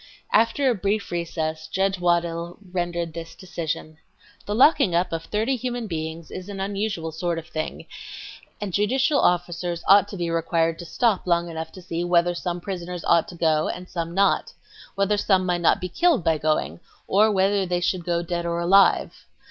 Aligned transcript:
After 0.33 0.67
a 0.67 0.73
brief 0.73 1.11
recess, 1.11 1.67
Judge 1.67 1.99
Waddill 1.99 2.57
rendered 2.71 3.13
this 3.13 3.35
decision: 3.35 3.99
"The 4.47 4.55
locking 4.55 4.95
up 4.95 5.13
of 5.13 5.25
thirty 5.25 5.55
human 5.55 5.85
beings 5.85 6.31
is 6.31 6.49
an 6.49 6.59
unusual 6.59 7.11
sort 7.11 7.37
of 7.37 7.45
thing 7.45 7.85
and 8.59 8.73
judicial 8.73 9.19
officers 9.21 9.83
ought 9.87 10.07
to 10.07 10.17
be 10.17 10.31
required 10.31 10.79
to 10.79 10.85
stop 10.85 11.27
long 11.27 11.49
enough 11.49 11.71
to 11.73 11.83
see 11.83 12.03
whether 12.03 12.33
some 12.33 12.59
prisoners 12.59 13.05
ought 13.05 13.27
to 13.27 13.35
go 13.35 13.67
and 13.69 13.87
some 13.87 14.15
not; 14.15 14.51
whether 14.95 15.17
some 15.17 15.45
might 15.45 15.61
not 15.61 15.79
be 15.79 15.87
killed 15.87 16.23
by 16.23 16.39
going; 16.39 16.79
or 17.07 17.29
whether 17.31 17.67
they 17.67 17.79
should 17.79 18.03
go 18.03 18.23
dead 18.23 18.43
or 18.43 18.59
alive. 18.59 19.27